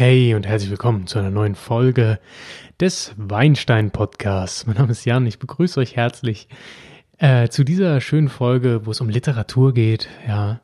[0.00, 2.20] Hey und herzlich willkommen zu einer neuen Folge
[2.78, 4.64] des Weinstein Podcasts.
[4.64, 6.46] Mein Name ist Jan, ich begrüße euch herzlich
[7.18, 10.08] äh, zu dieser schönen Folge, wo es um Literatur geht.
[10.24, 10.60] Ja,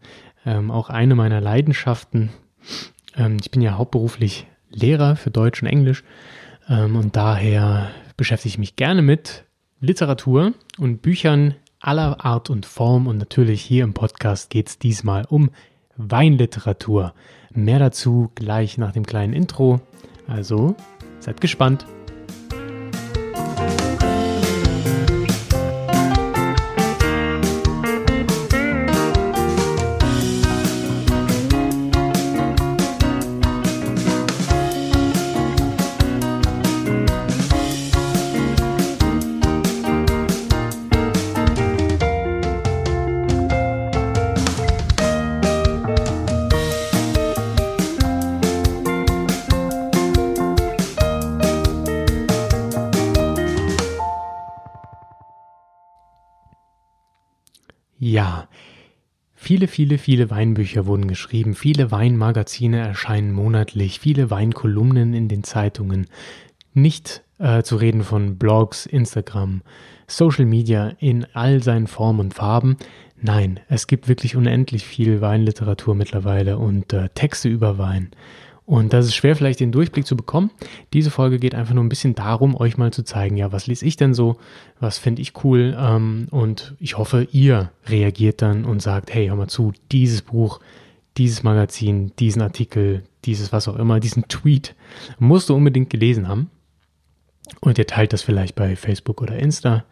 [0.47, 2.31] ähm, auch eine meiner Leidenschaften.
[3.17, 6.05] Ähm, ich bin ja hauptberuflich Lehrer für Deutsch und Englisch
[6.69, 9.47] ähm, und daher beschäftige ich mich gerne mit
[9.81, 15.25] Literatur und Büchern aller Art und Form und natürlich hier im Podcast geht es diesmal
[15.29, 15.51] um
[15.97, 17.15] Weinliteratur.
[17.53, 19.81] Mehr dazu gleich nach dem kleinen Intro.
[20.27, 20.75] Also
[21.21, 21.87] seid gespannt.
[58.15, 58.47] Ja,
[59.35, 66.07] viele, viele, viele Weinbücher wurden geschrieben, viele Weinmagazine erscheinen monatlich, viele Weinkolumnen in den Zeitungen.
[66.75, 69.63] Nicht äh, zu reden von Blogs, Instagram,
[70.07, 72.77] Social Media in all seinen Formen und Farben.
[73.21, 78.13] Nein, es gibt wirklich unendlich viel Weinliteratur mittlerweile und äh, Texte über Wein.
[78.67, 80.51] Und das ist schwer vielleicht den Durchblick zu bekommen.
[80.95, 83.85] Diese Folge geht einfach nur ein bisschen darum, euch mal zu zeigen, ja, was lese
[83.85, 84.39] ich denn so,
[84.81, 85.77] was finde ich cool.
[85.79, 90.61] Ähm, und ich hoffe, ihr reagiert dann und sagt, hey, hör mal zu, dieses Buch,
[91.19, 94.75] dieses Magazin, diesen Artikel, dieses was auch immer, diesen Tweet
[95.19, 96.51] musst du unbedingt gelesen haben.
[97.61, 99.85] Und ihr teilt das vielleicht bei Facebook oder Insta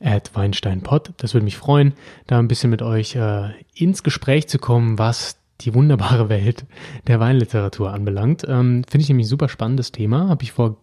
[0.00, 1.12] at WeinsteinPod.
[1.18, 1.92] Das würde mich freuen,
[2.26, 6.66] da ein bisschen mit euch äh, ins Gespräch zu kommen, was die wunderbare Welt
[7.06, 8.44] der Weinliteratur anbelangt.
[8.46, 10.28] Ähm, Finde ich nämlich ein super spannendes Thema.
[10.28, 10.76] Habe ich vor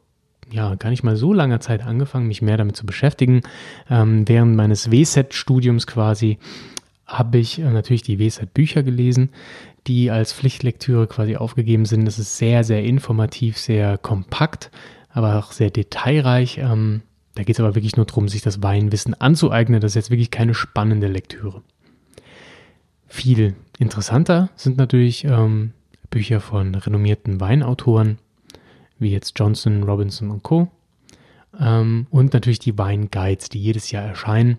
[0.52, 3.42] ja, gar nicht mal so langer Zeit angefangen, mich mehr damit zu beschäftigen.
[3.90, 6.38] Ähm, während meines WSET-Studiums quasi
[7.06, 9.30] habe ich äh, natürlich die WSET-Bücher gelesen,
[9.88, 12.06] die als Pflichtlektüre quasi aufgegeben sind.
[12.06, 14.72] Das ist sehr, sehr informativ, sehr kompakt,
[15.10, 16.60] aber auch sehr detailreich.
[16.60, 17.02] Ähm,
[17.36, 19.82] da geht es aber wirklich nur darum, sich das Weinwissen anzueignen.
[19.82, 21.64] Das ist jetzt wirklich keine spannende Lektüre.
[23.08, 25.74] Viel interessanter sind natürlich ähm,
[26.10, 28.20] Bücher von renommierten Weinautoren,
[29.00, 30.70] wie jetzt Johnson, Robinson und Co.
[31.60, 34.58] Ähm, und natürlich die Weinguides, die jedes Jahr erscheinen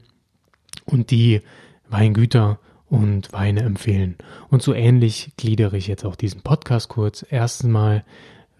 [0.85, 1.41] und die
[1.89, 2.59] Weingüter
[2.89, 4.17] und Weine empfehlen.
[4.51, 7.25] Und so ähnlich gliedere ich jetzt auch diesen Podcast kurz.
[7.29, 8.05] Erstens mal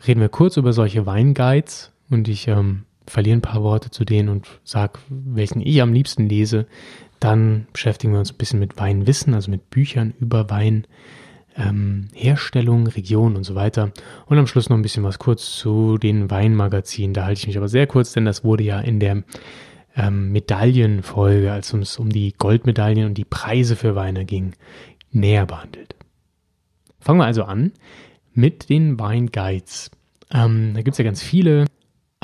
[0.07, 4.29] reden wir kurz über solche Weinguides und ich ähm, verliere ein paar Worte zu denen
[4.29, 6.67] und sage, welchen ich am liebsten lese,
[7.21, 10.87] dann beschäftigen wir uns ein bisschen mit Weinwissen, also mit Büchern über Wein,
[11.57, 13.93] ähm, Herstellung, Region und so weiter.
[14.27, 17.15] Und am Schluss noch ein bisschen was kurz zu den Weinmagazinen.
[17.15, 19.23] Da halte ich mich aber sehr kurz, denn das wurde ja in der
[19.97, 24.55] ähm, Medaillenfolge, als es um die Goldmedaillen und die Preise für Weine ging,
[25.13, 25.95] näher behandelt.
[27.01, 27.73] Fangen wir also an
[28.33, 29.91] mit den Weinguides.
[30.33, 31.67] Ähm, da gibt es ja ganz viele,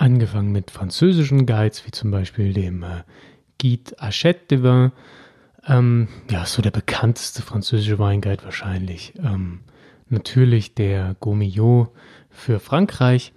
[0.01, 3.03] angefangen mit französischen Guides, wie zum Beispiel dem äh,
[3.61, 4.93] Guide Hachette de Vin.
[5.67, 9.13] Ähm, ja, so der bekannteste französische Weinguide wahrscheinlich.
[9.23, 9.61] Ähm,
[10.09, 11.91] natürlich der Gaumillot
[12.31, 13.33] für Frankreich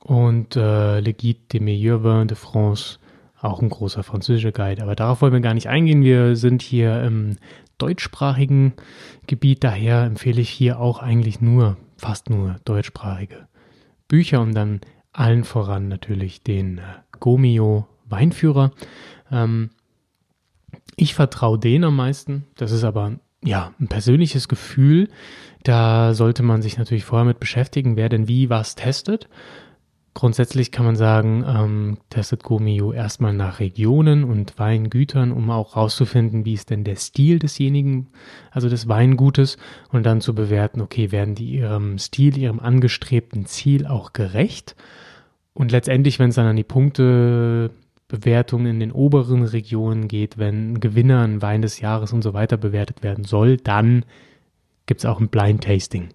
[0.00, 2.98] und äh, Le Guide des meilleurs vins de France,
[3.40, 4.82] auch ein großer französischer Guide.
[4.82, 6.04] Aber darauf wollen wir gar nicht eingehen.
[6.04, 7.38] Wir sind hier im
[7.78, 8.74] deutschsprachigen
[9.26, 13.48] Gebiet, daher empfehle ich hier auch eigentlich nur, fast nur deutschsprachige
[14.08, 16.82] Bücher und dann allen voran natürlich den äh,
[17.20, 18.72] Gomio Weinführer.
[19.30, 19.70] Ähm,
[20.96, 22.44] ich vertraue denen am meisten.
[22.56, 23.12] Das ist aber
[23.42, 25.08] ja ein persönliches Gefühl.
[25.62, 29.28] Da sollte man sich natürlich vorher mit beschäftigen, wer denn wie was testet.
[30.14, 36.44] Grundsätzlich kann man sagen, ähm, testet Gomio erstmal nach Regionen und Weingütern, um auch rauszufinden,
[36.44, 38.08] wie ist denn der Stil desjenigen,
[38.50, 39.56] also des Weingutes,
[39.90, 44.76] und dann zu bewerten, okay, werden die ihrem Stil, ihrem angestrebten Ziel auch gerecht?
[45.54, 47.70] Und letztendlich, wenn es dann an die Punkte
[48.12, 52.58] Bewertung in den oberen Regionen geht, wenn Gewinner, ein Wein des Jahres und so weiter
[52.58, 54.04] bewertet werden soll, dann
[54.84, 56.10] gibt es auch ein Blind Tasting.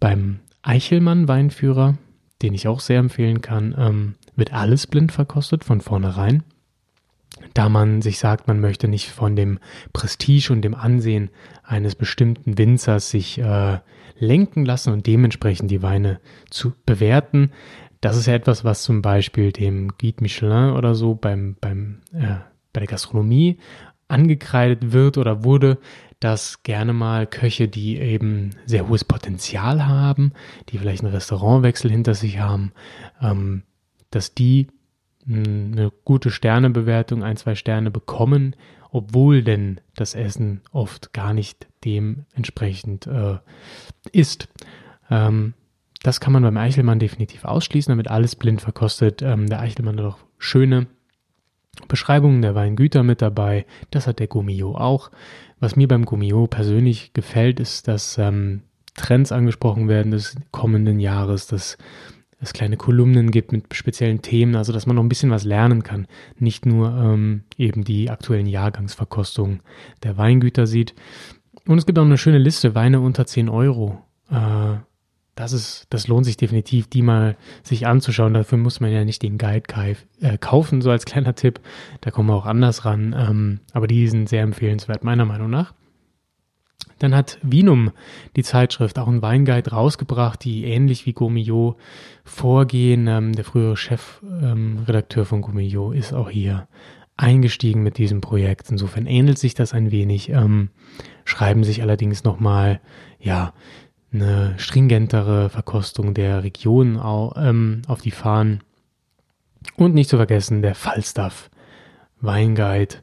[0.00, 1.98] Beim Eichelmann Weinführer,
[2.42, 6.42] den ich auch sehr empfehlen kann, ähm, wird alles blind verkostet von vornherein,
[7.54, 9.58] da man sich sagt, man möchte nicht von dem
[9.92, 11.30] Prestige und dem Ansehen
[11.62, 13.78] eines bestimmten Winzers sich äh,
[14.18, 17.52] lenken lassen und dementsprechend die Weine zu bewerten.
[18.00, 22.36] Das ist ja etwas, was zum Beispiel dem Guide Michelin oder so beim, beim, äh,
[22.72, 23.58] bei der Gastronomie
[24.08, 25.78] angekreidet wird oder wurde,
[26.22, 30.32] dass gerne mal Köche, die eben sehr hohes Potenzial haben,
[30.68, 32.70] die vielleicht einen Restaurantwechsel hinter sich haben,
[33.20, 33.64] ähm,
[34.10, 34.68] dass die
[35.26, 38.54] hm, eine gute Sternebewertung, ein, zwei Sterne bekommen,
[38.92, 43.38] obwohl denn das Essen oft gar nicht dementsprechend äh,
[44.12, 44.48] ist.
[45.10, 45.54] Ähm,
[46.04, 49.22] das kann man beim Eichelmann definitiv ausschließen, damit alles blind verkostet.
[49.22, 50.86] Ähm, der Eichelmann hat auch schöne
[51.88, 53.66] Beschreibungen der Weingüter mit dabei.
[53.90, 55.10] Das hat der Gummio auch.
[55.60, 58.62] Was mir beim Gummio persönlich gefällt, ist, dass ähm,
[58.94, 61.78] Trends angesprochen werden des kommenden Jahres, dass
[62.40, 65.82] es kleine Kolumnen gibt mit speziellen Themen, also dass man noch ein bisschen was lernen
[65.82, 66.08] kann.
[66.38, 69.60] Nicht nur ähm, eben die aktuellen Jahrgangsverkostungen
[70.02, 70.94] der Weingüter sieht.
[71.66, 74.02] Und es gibt auch eine schöne Liste, Weine unter 10 Euro.
[74.30, 74.78] Äh,
[75.34, 78.34] das ist, das lohnt sich definitiv, die mal sich anzuschauen.
[78.34, 79.64] Dafür muss man ja nicht den Guide
[80.20, 81.60] äh, kaufen, so als kleiner Tipp.
[82.02, 83.14] Da kommen wir auch anders ran.
[83.16, 85.72] Ähm, aber die sind sehr empfehlenswert, meiner Meinung nach.
[86.98, 87.90] Dann hat Vinum,
[88.36, 91.76] die Zeitschrift, auch einen Weinguide rausgebracht, die ähnlich wie Gourmillot
[92.24, 93.06] vorgehen.
[93.08, 96.68] Ähm, der frühere Chefredakteur ähm, von Gourmillot ist auch hier
[97.16, 98.70] eingestiegen mit diesem Projekt.
[98.70, 100.70] Insofern ähnelt sich das ein wenig, ähm,
[101.24, 102.80] schreiben sich allerdings nochmal,
[103.20, 103.52] ja,
[104.12, 107.00] eine stringentere Verkostung der Region
[107.36, 108.62] ähm, auf die Fahnen.
[109.76, 111.50] Und nicht zu vergessen der Falstaff
[112.20, 112.96] Weinguide,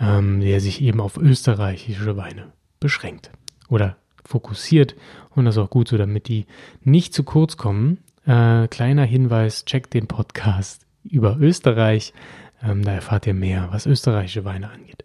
[0.00, 3.30] ähm, der sich eben auf österreichische Weine beschränkt
[3.68, 4.96] oder fokussiert.
[5.30, 6.46] Und das ist auch gut so, damit die
[6.82, 7.98] nicht zu kurz kommen.
[8.26, 12.12] Äh, kleiner Hinweis, checkt den Podcast über Österreich.
[12.62, 15.04] Ähm, da erfahrt ihr mehr, was österreichische Weine angeht.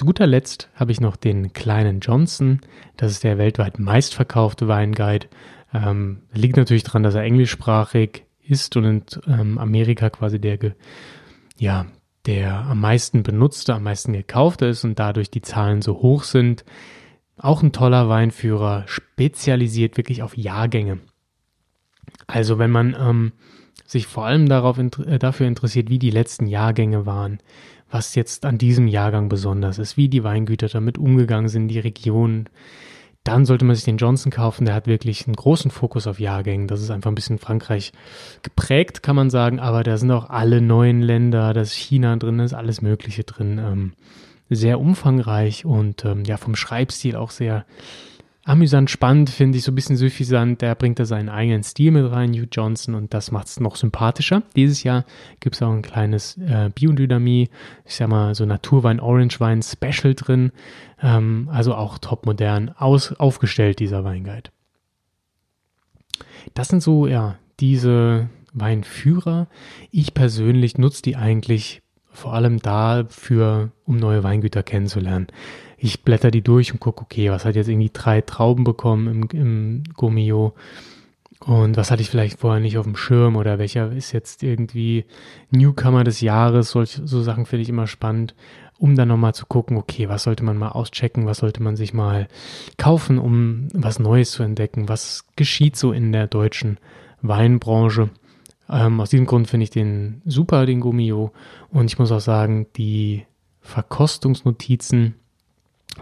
[0.00, 2.62] Zu guter Letzt habe ich noch den kleinen Johnson.
[2.96, 5.26] Das ist der weltweit meistverkaufte Weinguide.
[5.74, 10.58] Ähm, liegt natürlich daran, dass er englischsprachig ist und in ähm, Amerika quasi der,
[11.58, 11.84] ja,
[12.24, 16.64] der am meisten benutzte, am meisten gekaufte ist und dadurch die Zahlen so hoch sind.
[17.36, 21.00] Auch ein toller Weinführer, spezialisiert wirklich auf Jahrgänge.
[22.26, 23.32] Also wenn man ähm,
[23.86, 27.38] sich vor allem darauf, äh, dafür interessiert, wie die letzten Jahrgänge waren,
[27.90, 32.48] was jetzt an diesem Jahrgang besonders ist, wie die Weingüter damit umgegangen sind, die Region,
[33.24, 34.64] dann sollte man sich den Johnson kaufen.
[34.64, 36.68] Der hat wirklich einen großen Fokus auf Jahrgängen.
[36.68, 37.92] Das ist einfach ein bisschen Frankreich
[38.42, 39.60] geprägt, kann man sagen.
[39.60, 43.24] Aber da sind auch alle neuen Länder, da ist China drin, da ist alles Mögliche
[43.24, 43.58] drin.
[43.58, 43.92] Ähm,
[44.48, 47.66] sehr umfangreich und ähm, ja, vom Schreibstil auch sehr
[48.44, 50.62] amüsant, spannend, finde ich, so ein bisschen suffisant.
[50.62, 53.76] Der bringt da seinen eigenen Stil mit rein, Hugh Johnson, und das macht es noch
[53.76, 54.42] sympathischer.
[54.56, 55.04] Dieses Jahr
[55.40, 57.48] gibt es auch ein kleines äh, Biodynamie,
[57.84, 60.52] ich sag mal so Naturwein, Orangewein Special drin.
[61.02, 64.50] Ähm, also auch top modern aus, aufgestellt, dieser Weinguide.
[66.54, 69.48] Das sind so, ja, diese Weinführer.
[69.90, 71.82] Ich persönlich nutze die eigentlich
[72.12, 75.28] vor allem dafür, um neue Weingüter kennenzulernen
[75.82, 79.28] ich blätter die durch und gucke, okay, was hat jetzt irgendwie drei Trauben bekommen im,
[79.32, 80.54] im Gummio
[81.40, 85.06] und was hatte ich vielleicht vorher nicht auf dem Schirm oder welcher ist jetzt irgendwie
[85.50, 88.34] Newcomer des Jahres, solche, so Sachen finde ich immer spannend,
[88.78, 91.94] um dann nochmal zu gucken, okay, was sollte man mal auschecken, was sollte man sich
[91.94, 92.28] mal
[92.76, 96.78] kaufen, um was Neues zu entdecken, was geschieht so in der deutschen
[97.22, 98.10] Weinbranche.
[98.68, 101.32] Ähm, aus diesem Grund finde ich den super, den Gummio.
[101.70, 103.24] Und ich muss auch sagen, die
[103.62, 105.14] Verkostungsnotizen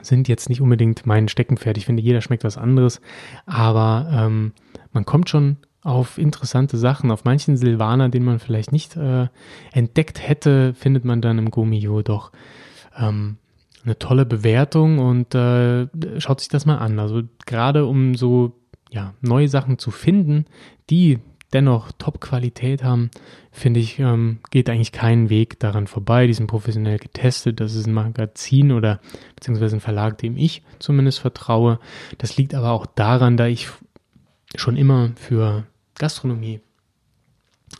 [0.02, 1.76] sind jetzt nicht unbedingt mein Steckenpferd.
[1.78, 3.00] Ich finde, jeder schmeckt was anderes,
[3.46, 4.52] aber ähm,
[4.92, 7.10] man kommt schon auf interessante Sachen.
[7.10, 9.28] Auf manchen Silvaner, den man vielleicht nicht äh,
[9.72, 12.32] entdeckt hätte, findet man dann im Gomio doch
[12.96, 13.38] ähm,
[13.84, 15.86] eine tolle Bewertung und äh,
[16.18, 16.98] schaut sich das mal an.
[16.98, 18.58] Also gerade um so
[18.90, 20.46] ja, neue Sachen zu finden,
[20.90, 21.18] die
[21.52, 23.10] dennoch Top-Qualität haben,
[23.50, 26.26] finde ich, ähm, geht eigentlich kein Weg daran vorbei.
[26.26, 27.60] Die sind professionell getestet.
[27.60, 29.00] Das ist ein Magazin oder
[29.34, 31.78] beziehungsweise ein Verlag, dem ich zumindest vertraue.
[32.18, 33.68] Das liegt aber auch daran, da ich
[34.56, 35.64] schon immer für
[35.98, 36.60] Gastronomie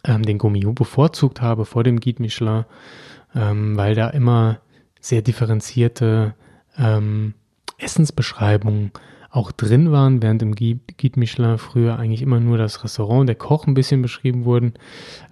[0.05, 2.65] ähm, den Gourmillot bevorzugt habe vor dem Guide Michelin,
[3.35, 4.61] ähm, weil da immer
[5.01, 6.35] sehr differenzierte
[6.77, 7.35] ähm,
[7.79, 8.93] Essensbeschreibungen
[9.31, 10.81] auch drin waren, während im Guide
[11.17, 14.75] Michelin früher eigentlich immer nur das Restaurant, der Koch ein bisschen beschrieben wurden,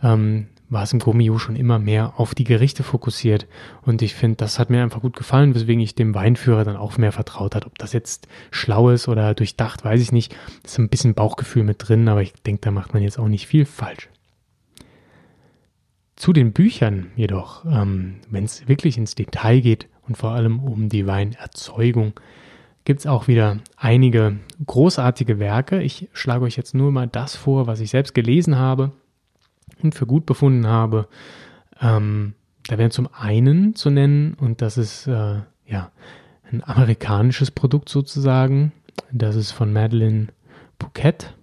[0.03, 3.47] ähm, war es im Gourmillot schon immer mehr auf die Gerichte fokussiert.
[3.83, 6.99] Und ich finde, das hat mir einfach gut gefallen, weswegen ich dem Weinführer dann auch
[6.99, 7.67] mehr vertraut hat.
[7.67, 10.37] Ob das jetzt schlau ist oder durchdacht, weiß ich nicht.
[10.65, 13.47] ist ein bisschen Bauchgefühl mit drin, aber ich denke, da macht man jetzt auch nicht
[13.47, 14.09] viel falsch.
[16.17, 20.89] Zu den Büchern jedoch, ähm, wenn es wirklich ins Detail geht und vor allem um
[20.89, 22.15] die Weinerzeugung,
[22.87, 25.83] gibt es auch wieder einige großartige Werke.
[25.83, 28.93] Ich schlage euch jetzt nur mal das vor, was ich selbst gelesen habe
[29.83, 31.09] und für gut befunden habe.
[31.81, 32.35] Ähm,
[32.69, 35.91] da wären zum einen zu nennen, und das ist äh, ja
[36.51, 38.73] ein amerikanisches Produkt sozusagen.
[39.11, 40.29] Das ist von Madeline
[40.81, 41.35] Phuket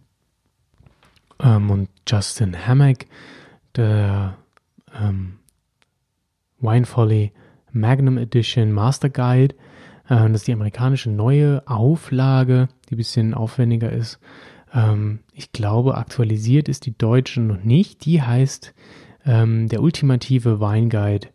[1.42, 3.06] ähm, und Justin Hammack,
[3.76, 4.38] der
[4.98, 5.40] ähm,
[6.60, 7.34] Wine Folly
[7.74, 9.56] Magnum Edition Master Guide.
[10.08, 14.20] Äh, das ist die amerikanische neue Auflage, die ein bisschen aufwendiger ist.
[14.74, 18.06] Ähm, ich glaube, aktualisiert ist die deutsche noch nicht.
[18.06, 18.74] Die heißt
[19.26, 21.28] ähm, der ultimative Weinguide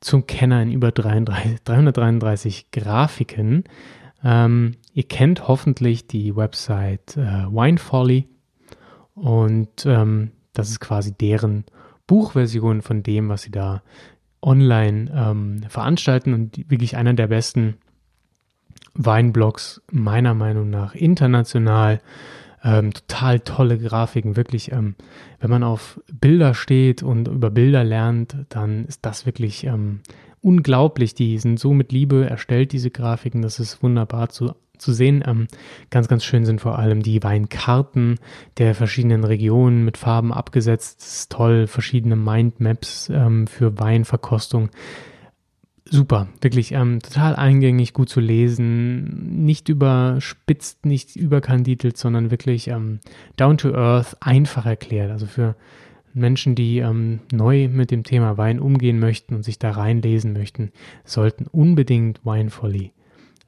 [0.00, 3.64] zum Kenner in über 33, 333 Grafiken.
[4.24, 8.28] Ähm, ihr kennt hoffentlich die Website äh, Winefolly
[9.14, 11.64] und ähm, das ist quasi deren
[12.06, 13.82] Buchversion von dem, was sie da
[14.42, 17.76] online ähm, veranstalten und wirklich einer der besten
[18.94, 22.00] Weinblogs meiner Meinung nach international.
[22.64, 24.70] Ähm, total tolle Grafiken, wirklich.
[24.70, 24.94] Ähm,
[25.40, 30.00] wenn man auf Bilder steht und über Bilder lernt, dann ist das wirklich ähm,
[30.42, 31.14] unglaublich.
[31.14, 33.42] Die sind so mit Liebe erstellt, diese Grafiken.
[33.42, 35.24] Das ist wunderbar zu, zu sehen.
[35.26, 35.48] Ähm,
[35.90, 38.20] ganz, ganz schön sind vor allem die Weinkarten
[38.58, 41.00] der verschiedenen Regionen mit Farben abgesetzt.
[41.00, 41.66] Das ist toll.
[41.66, 44.70] Verschiedene Mindmaps ähm, für Weinverkostung
[45.84, 53.00] super, wirklich ähm, total eingängig, gut zu lesen, nicht überspitzt, nicht überkandidelt, sondern wirklich ähm,
[53.36, 55.10] down to earth, einfach erklärt.
[55.10, 55.56] Also für
[56.14, 60.72] Menschen, die ähm, neu mit dem Thema Wein umgehen möchten und sich da reinlesen möchten,
[61.04, 62.92] sollten unbedingt Winefolly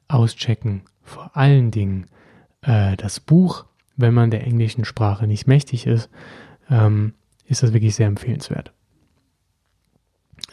[0.07, 0.81] auschecken.
[1.03, 2.07] Vor allen Dingen
[2.61, 3.65] äh, das Buch,
[3.95, 6.09] wenn man der englischen Sprache nicht mächtig ist,
[6.69, 7.13] ähm,
[7.47, 8.71] ist das wirklich sehr empfehlenswert.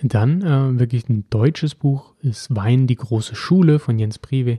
[0.02, 4.58] Dann äh, wirklich ein deutsches Buch ist Wein, die große Schule von Jens Prive.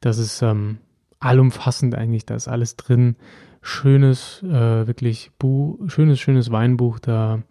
[0.00, 0.78] Das ist ähm,
[1.20, 3.16] allumfassend eigentlich, da ist alles drin.
[3.60, 7.42] Schönes, äh, wirklich Buch, schönes, schönes Weinbuch da.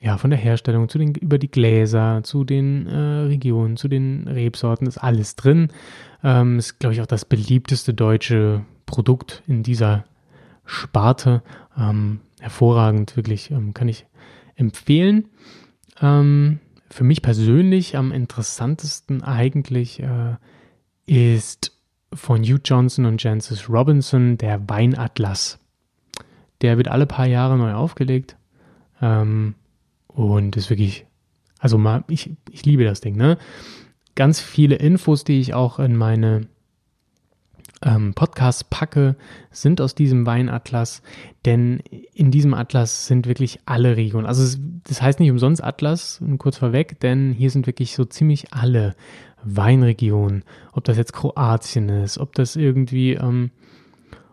[0.00, 4.28] Ja, von der Herstellung zu den, über die Gläser, zu den äh, Regionen, zu den
[4.28, 5.68] Rebsorten ist alles drin.
[6.22, 10.04] Ähm, ist, glaube ich, auch das beliebteste deutsche Produkt in dieser
[10.64, 11.42] Sparte.
[11.78, 14.06] Ähm, hervorragend, wirklich, ähm, kann ich
[14.54, 15.28] empfehlen.
[16.00, 16.60] Ähm,
[16.90, 20.36] für mich persönlich am interessantesten eigentlich äh,
[21.06, 21.72] ist
[22.12, 25.58] von Hugh Johnson und Jancis Robinson der Weinatlas.
[26.62, 28.36] Der wird alle paar Jahre neu aufgelegt
[29.02, 29.54] ähm,
[30.06, 31.06] und ist wirklich,
[31.58, 33.36] also mal, ich, ich liebe das Ding, ne?
[34.14, 36.48] Ganz viele Infos, die ich auch in meine
[37.82, 39.16] ähm, Podcasts packe,
[39.50, 41.02] sind aus diesem Weinatlas,
[41.44, 41.80] denn
[42.14, 44.26] in diesem Atlas sind wirklich alle Regionen.
[44.26, 48.94] Also das heißt nicht umsonst Atlas, kurz vorweg, denn hier sind wirklich so ziemlich alle
[49.44, 53.50] Weinregionen, ob das jetzt Kroatien ist, ob das irgendwie ähm,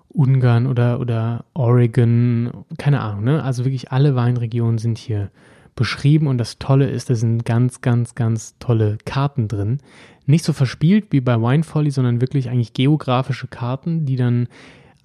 [0.09, 3.43] Ungarn oder, oder Oregon, keine Ahnung, ne?
[3.43, 5.31] Also wirklich alle Weinregionen sind hier
[5.75, 9.79] beschrieben und das Tolle ist, da sind ganz, ganz, ganz tolle Karten drin.
[10.25, 14.47] Nicht so verspielt wie bei Winefolly, sondern wirklich eigentlich geografische Karten, die dann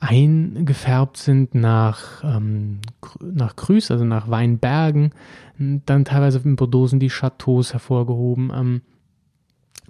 [0.00, 2.78] eingefärbt sind nach, ähm,
[3.20, 5.10] nach Grüß, also nach Weinbergen.
[5.58, 8.52] Dann teilweise in Bordeaux die Chateaus hervorgehoben.
[8.54, 8.80] Ähm,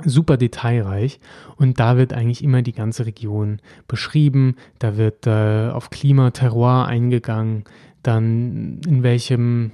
[0.04, 1.18] super detailreich
[1.56, 4.56] und da wird eigentlich immer die ganze Region beschrieben.
[4.78, 7.64] Da wird äh, auf Klima, Terroir eingegangen,
[8.02, 9.73] dann in welchem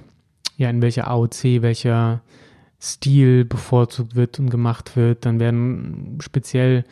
[0.57, 2.21] ja, in welcher AOC welcher
[2.93, 5.25] Stil bevorzugt wird und gemacht wird.
[5.25, 6.83] Dann werden speziell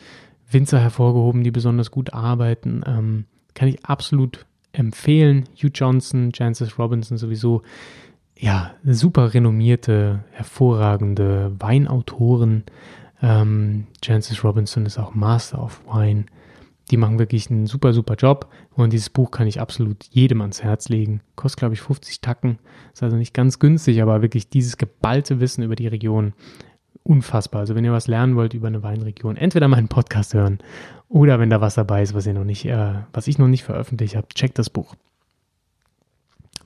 [0.50, 2.82] Winzer hervorgehoben, die besonders gut arbeiten.
[2.86, 3.24] Ähm,
[3.54, 5.44] kann ich absolut empfehlen.
[5.56, 7.62] Hugh Johnson, Jancis Robinson sowieso.
[8.36, 12.64] Ja, super renommierte, hervorragende Weinautoren.
[13.22, 16.26] Ähm, Jancis Robinson ist auch Master of Wine.
[16.90, 18.50] Die machen wirklich einen super, super Job.
[18.74, 21.20] Und dieses Buch kann ich absolut jedem ans Herz legen.
[21.36, 22.58] Kostet, glaube ich, 50 Tacken.
[22.92, 26.34] Ist also nicht ganz günstig, aber wirklich dieses geballte Wissen über die Region.
[27.02, 27.60] Unfassbar.
[27.60, 30.58] Also wenn ihr was lernen wollt über eine Weinregion, entweder meinen Podcast hören
[31.08, 33.62] oder wenn da was dabei ist, was ihr noch nicht, äh, was ich noch nicht
[33.62, 34.94] veröffentlicht habe, checkt das Buch.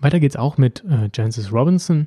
[0.01, 2.07] Weiter geht's auch mit äh, Jancis Robinson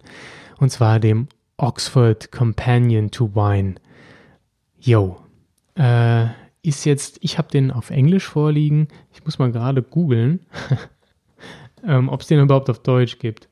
[0.59, 1.27] und zwar dem
[1.57, 3.75] Oxford Companion to Wine.
[4.79, 5.19] Yo,
[5.75, 6.27] äh,
[6.63, 8.87] ist jetzt, ich habe den auf Englisch vorliegen.
[9.13, 10.45] Ich muss mal gerade googeln,
[11.83, 13.49] ähm, ob es den überhaupt auf Deutsch gibt.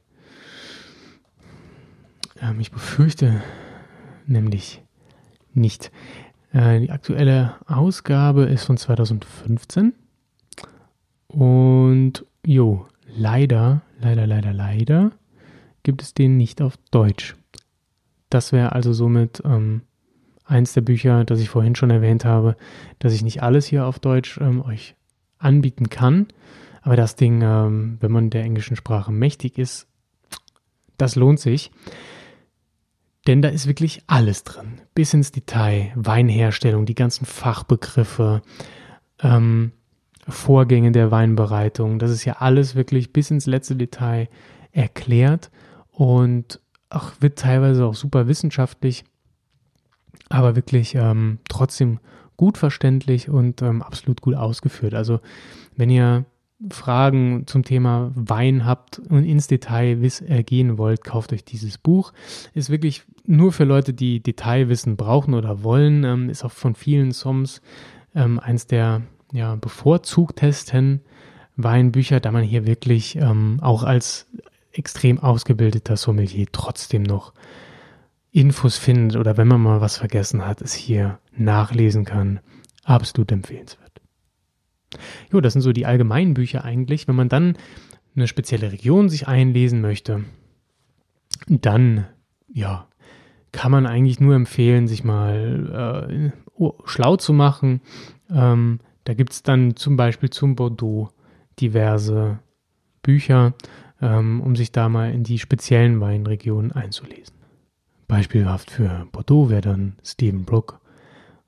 [2.41, 3.41] Ähm, ich befürchte
[4.27, 4.81] nämlich
[5.53, 5.91] nicht.
[6.53, 9.93] Äh, die aktuelle Ausgabe ist von 2015.
[11.27, 15.11] Und jo, leider, leider, leider, leider
[15.83, 17.35] gibt es den nicht auf Deutsch.
[18.29, 19.81] Das wäre also somit ähm,
[20.49, 22.55] eins der Bücher, das ich vorhin schon erwähnt habe,
[22.99, 24.95] dass ich nicht alles hier auf Deutsch ähm, euch
[25.37, 26.27] anbieten kann.
[26.81, 29.87] Aber das Ding, ähm, wenn man der englischen Sprache mächtig ist,
[30.97, 31.71] das lohnt sich.
[33.27, 35.91] Denn da ist wirklich alles drin, bis ins Detail.
[35.95, 38.41] Weinherstellung, die ganzen Fachbegriffe,
[39.21, 39.71] ähm,
[40.27, 41.99] Vorgänge der Weinbereitung.
[41.99, 44.29] Das ist ja alles wirklich bis ins letzte Detail
[44.71, 45.51] erklärt
[45.91, 49.03] und auch wird teilweise auch super wissenschaftlich,
[50.29, 51.99] aber wirklich ähm, trotzdem
[52.37, 54.93] gut verständlich und ähm, absolut gut ausgeführt.
[54.93, 55.19] Also
[55.75, 56.25] wenn ihr
[56.69, 61.77] Fragen zum Thema Wein habt und ins Detail wiss, äh, gehen wollt, kauft euch dieses
[61.77, 62.11] Buch.
[62.53, 66.03] Ist wirklich nur für Leute, die Detailwissen brauchen oder wollen.
[66.03, 67.61] Ähm, ist auch von vielen Soms
[68.13, 71.01] ähm, eins der ja, bevorzugtesten
[71.55, 74.27] Weinbücher, da man hier wirklich ähm, auch als
[74.71, 77.33] extrem ausgebildeter Sommelier trotzdem noch
[78.39, 82.39] Infos findet oder wenn man mal was vergessen hat, es hier nachlesen kann.
[82.85, 84.01] Absolut empfehlenswert.
[85.31, 87.07] Jo, das sind so die allgemeinen Bücher eigentlich.
[87.07, 87.57] Wenn man dann
[88.15, 90.23] eine spezielle Region sich einlesen möchte,
[91.47, 92.07] dann,
[92.47, 92.87] ja,
[93.51, 97.81] kann man eigentlich nur empfehlen, sich mal äh, schlau zu machen.
[98.29, 101.09] Ähm, da gibt es dann zum Beispiel zum Bordeaux
[101.59, 102.39] diverse
[103.01, 103.53] Bücher,
[104.01, 107.38] ähm, um sich da mal in die speziellen Weinregionen einzulesen.
[108.09, 110.81] Beispielhaft für Bordeaux wäre dann Stephen Brook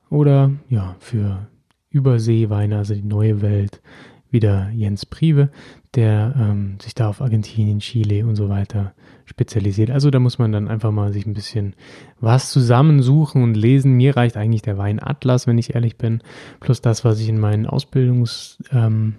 [0.09, 1.47] oder ja, für
[1.89, 3.81] Überseeweine, also die neue Welt,
[4.29, 5.49] wieder Jens Prive,
[5.95, 8.93] der ähm, sich da auf Argentinien, Chile und so weiter
[9.25, 9.89] spezialisiert.
[9.89, 11.75] Also da muss man dann einfach mal sich ein bisschen
[12.19, 13.93] was zusammensuchen und lesen.
[13.93, 16.21] Mir reicht eigentlich der Weinatlas, wenn ich ehrlich bin,
[16.59, 19.15] plus das, was ich in meinen Ausbildungs ähm,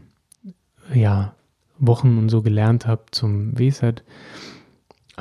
[0.94, 1.34] ja,
[1.78, 4.04] Wochen und so gelernt habe zum WSET.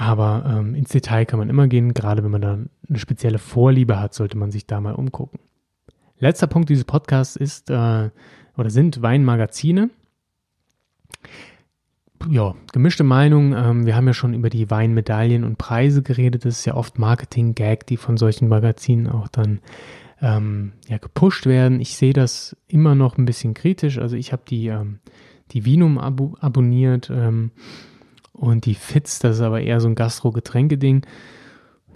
[0.02, 2.58] Aber ähm, ins Detail kann man immer gehen, gerade wenn man da
[2.90, 5.40] eine spezielle Vorliebe hat, sollte man sich da mal umgucken.
[6.18, 8.10] Letzter Punkt dieses Podcasts ist äh,
[8.58, 9.92] oder sind Weinmagazine.
[12.28, 13.54] Ja, gemischte Meinung.
[13.54, 16.46] Ähm, wir haben ja schon über die Weinmedaillen und Preise geredet.
[16.46, 19.60] Das ist ja oft Marketing-Gag, die von solchen Magazinen auch dann
[20.20, 21.80] ähm, ja, gepusht werden.
[21.80, 24.00] Ich sehe das immer noch ein bisschen kritisch.
[24.00, 24.98] Also ich habe die, ähm,
[25.52, 27.52] die Vinum ab abonniert ähm,
[28.34, 31.06] und die Fitz, das ist aber eher so ein Gastro-Getränke-Ding.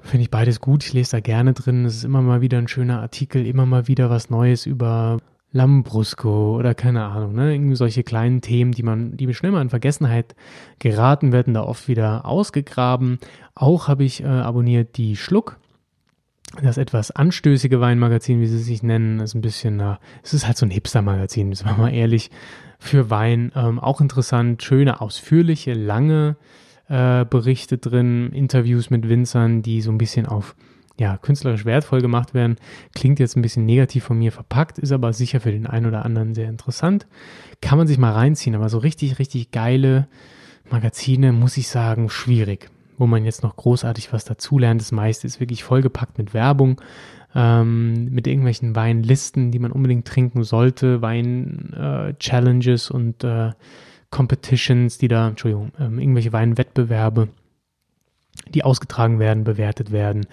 [0.01, 0.85] Finde ich beides gut.
[0.85, 1.85] Ich lese da gerne drin.
[1.85, 5.17] Es ist immer mal wieder ein schöner Artikel, immer mal wieder was Neues über
[5.51, 7.53] Lambrusco oder keine Ahnung, ne?
[7.53, 10.35] Irgendwie solche kleinen Themen, die man, die schnell mal in Vergessenheit
[10.79, 13.19] geraten, werden da oft wieder ausgegraben.
[13.55, 15.57] Auch habe ich äh, abonniert die Schluck.
[16.61, 20.57] Das etwas anstößige Weinmagazin, wie sie sich nennen, ist ein bisschen, na, es ist halt
[20.57, 22.31] so ein Hipster-Magazin, sind wir mal ehrlich,
[22.79, 23.51] für Wein.
[23.55, 26.37] Ähm, auch interessant, schöne, ausführliche, lange
[26.87, 30.55] äh, Berichte drin, Interviews mit Winzern, die so ein bisschen auf
[30.97, 32.55] ja, künstlerisch wertvoll gemacht werden.
[32.93, 36.05] Klingt jetzt ein bisschen negativ von mir verpackt, ist aber sicher für den einen oder
[36.05, 37.05] anderen sehr interessant.
[37.61, 40.07] Kann man sich mal reinziehen, aber so richtig, richtig geile
[40.69, 42.69] Magazine, muss ich sagen, schwierig.
[42.97, 44.81] Wo man jetzt noch großartig was dazulernt.
[44.81, 46.81] Das meiste ist wirklich vollgepackt mit Werbung,
[47.33, 53.51] ähm, mit irgendwelchen Weinlisten, die man unbedingt trinken sollte, Wein-Challenges äh, und äh,
[54.09, 57.27] Competitions, die da, Entschuldigung, ähm, irgendwelche Weinwettbewerbe,
[58.53, 60.25] die ausgetragen werden, bewertet werden.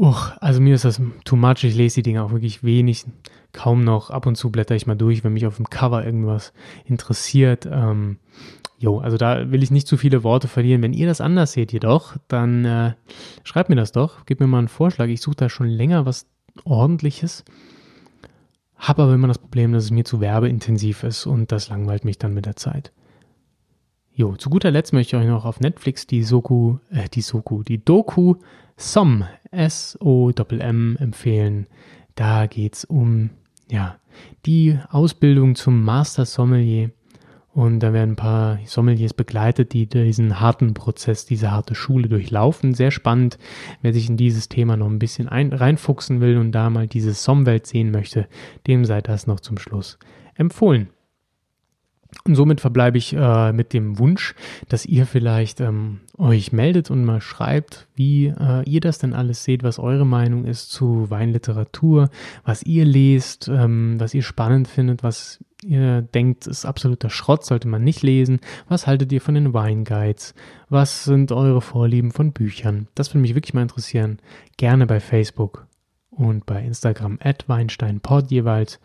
[0.00, 1.62] Uch, also mir ist das too much.
[1.62, 3.04] Ich lese die Dinge auch wirklich wenig,
[3.52, 4.08] kaum noch.
[4.08, 6.54] Ab und zu blätter ich mal durch, wenn mich auf dem Cover irgendwas
[6.86, 7.68] interessiert.
[7.70, 8.16] Ähm,
[8.78, 10.80] jo, also da will ich nicht zu viele Worte verlieren.
[10.80, 12.94] Wenn ihr das anders seht jedoch, dann äh,
[13.44, 14.24] schreibt mir das doch.
[14.24, 15.08] Gebt mir mal einen Vorschlag.
[15.08, 16.26] Ich suche da schon länger was
[16.64, 17.44] Ordentliches.
[18.76, 22.16] Habe aber immer das Problem, dass es mir zu werbeintensiv ist und das langweilt mich
[22.16, 22.90] dann mit der Zeit.
[24.14, 27.62] Jo, zu guter Letzt möchte ich euch noch auf Netflix die Soku, äh, die Soku,
[27.62, 28.36] die Doku
[28.80, 31.66] SOM, S-O-M empfehlen.
[32.14, 33.28] Da geht es um,
[33.70, 33.98] ja,
[34.46, 36.90] die Ausbildung zum Master Sommelier.
[37.52, 42.72] Und da werden ein paar Sommeliers begleitet, die diesen harten Prozess, diese harte Schule durchlaufen.
[42.72, 43.38] Sehr spannend.
[43.82, 47.12] Wer sich in dieses Thema noch ein bisschen ein, reinfuchsen will und da mal diese
[47.12, 48.28] Sommwelt sehen möchte,
[48.66, 49.98] dem sei das noch zum Schluss
[50.36, 50.88] empfohlen.
[52.24, 54.34] Und somit verbleibe ich äh, mit dem Wunsch,
[54.68, 59.42] dass ihr vielleicht ähm, euch meldet und mal schreibt, wie äh, ihr das denn alles
[59.44, 62.10] seht, was eure Meinung ist zu Weinliteratur,
[62.44, 67.68] was ihr lest, ähm, was ihr spannend findet, was ihr denkt, ist absoluter Schrott, sollte
[67.68, 68.40] man nicht lesen.
[68.68, 70.34] Was haltet ihr von den Weinguides?
[70.68, 72.88] Was sind eure Vorlieben von Büchern?
[72.94, 74.18] Das würde mich wirklich mal interessieren.
[74.56, 75.66] Gerne bei Facebook
[76.10, 78.78] und bei Instagram at WeinsteinPod jeweils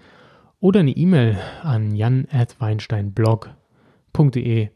[0.65, 4.69] oder eine E-Mail an jan.weinsteinblog.de.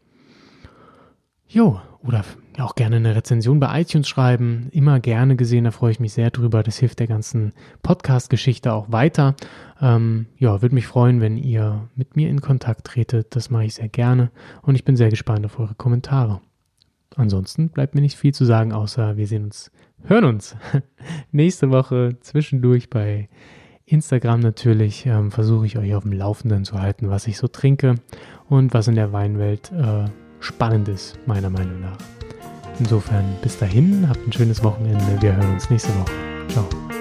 [1.47, 2.23] Jo, oder
[2.59, 4.67] auch gerne eine Rezension bei iTunes schreiben.
[4.71, 6.61] Immer gerne gesehen, da freue ich mich sehr drüber.
[6.61, 9.35] Das hilft der ganzen Podcast-Geschichte auch weiter.
[9.81, 13.35] Ähm, ja, würde mich freuen, wenn ihr mit mir in Kontakt tretet.
[13.35, 14.29] Das mache ich sehr gerne
[14.61, 16.39] und ich bin sehr gespannt auf eure Kommentare.
[17.15, 19.71] ansonsten bleibt mir nicht viel zu sagen, außer wir sehen uns,
[20.03, 20.55] hören uns
[21.31, 23.27] nächste Woche zwischendurch bei
[23.91, 25.05] Instagram natürlich.
[25.05, 27.95] Ähm, Versuche ich euch auf dem Laufenden zu halten, was ich so trinke
[28.47, 30.05] und was in der Weinwelt äh,
[30.39, 31.97] spannend ist, meiner Meinung nach.
[32.79, 35.21] Insofern bis dahin, habt ein schönes Wochenende.
[35.21, 36.11] Wir hören uns nächste Woche.
[36.47, 36.98] Ciao.